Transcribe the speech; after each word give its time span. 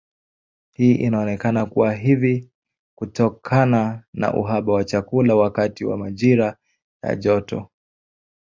Hii 0.75 0.95
inaonekana 0.95 1.65
kuwa 1.65 1.93
hivi 1.93 2.49
kutokana 2.97 4.03
na 4.13 4.33
uhaba 4.33 4.73
wa 4.73 4.83
chakula 4.83 5.35
wakati 5.35 5.85
wa 5.85 5.97
majira 5.97 6.57
ya 7.03 7.15
joto. 7.15 7.69